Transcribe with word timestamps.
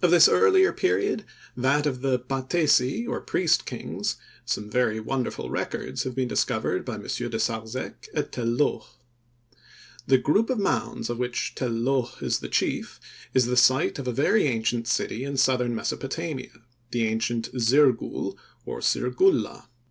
Of 0.00 0.10
this 0.10 0.26
earlier 0.26 0.72
period, 0.72 1.26
that 1.54 1.84
of 1.84 2.00
the 2.00 2.18
"patesi," 2.18 3.06
or 3.06 3.20
priest 3.20 3.66
kings, 3.66 4.16
some 4.46 4.70
very 4.70 5.00
wonderful 5.00 5.50
records 5.50 6.04
have 6.04 6.14
been 6.14 6.28
discovered 6.28 6.82
by 6.82 6.94
M. 6.94 7.02
de 7.02 7.38
Sarzec 7.38 8.08
at 8.14 8.32
Tel 8.32 8.46
Loh. 8.46 8.86
The 10.06 10.16
group 10.16 10.48
of 10.48 10.58
mounds 10.58 11.10
of 11.10 11.18
which 11.18 11.54
Tel 11.54 11.68
Loh 11.68 12.08
is 12.22 12.38
the 12.38 12.48
chief, 12.48 12.98
is 13.34 13.44
the 13.44 13.54
site 13.58 13.98
of 13.98 14.08
a 14.08 14.12
very 14.12 14.46
ancient 14.46 14.88
city 14.88 15.24
in 15.24 15.36
southern 15.36 15.74
Mesopotamia, 15.74 16.64
the 16.90 17.04
ancient 17.04 17.50
Zirgul, 17.58 18.38
or 18.64 18.80
Sirgulla. 18.80 19.68